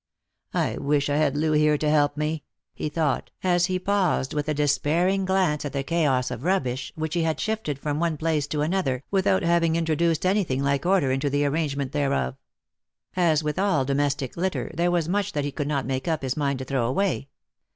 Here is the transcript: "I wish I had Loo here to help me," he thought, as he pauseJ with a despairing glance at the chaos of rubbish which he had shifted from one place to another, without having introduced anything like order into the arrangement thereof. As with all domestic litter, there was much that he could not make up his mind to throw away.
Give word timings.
"I 0.55 0.79
wish 0.79 1.11
I 1.11 1.17
had 1.17 1.37
Loo 1.37 1.51
here 1.51 1.77
to 1.77 1.87
help 1.87 2.17
me," 2.17 2.43
he 2.73 2.89
thought, 2.89 3.29
as 3.43 3.67
he 3.67 3.79
pauseJ 3.79 4.33
with 4.33 4.49
a 4.49 4.53
despairing 4.55 5.25
glance 5.25 5.63
at 5.63 5.73
the 5.73 5.83
chaos 5.83 6.31
of 6.31 6.41
rubbish 6.43 6.91
which 6.95 7.13
he 7.13 7.21
had 7.21 7.39
shifted 7.39 7.77
from 7.77 7.99
one 7.99 8.17
place 8.17 8.47
to 8.47 8.63
another, 8.63 9.03
without 9.11 9.43
having 9.43 9.75
introduced 9.75 10.25
anything 10.25 10.63
like 10.63 10.87
order 10.87 11.11
into 11.11 11.29
the 11.29 11.45
arrangement 11.45 11.91
thereof. 11.91 12.35
As 13.15 13.43
with 13.43 13.59
all 13.59 13.85
domestic 13.85 14.35
litter, 14.35 14.71
there 14.73 14.89
was 14.89 15.07
much 15.07 15.33
that 15.33 15.45
he 15.45 15.51
could 15.51 15.67
not 15.67 15.85
make 15.85 16.07
up 16.07 16.23
his 16.23 16.35
mind 16.35 16.57
to 16.57 16.65
throw 16.65 16.87
away. 16.87 17.29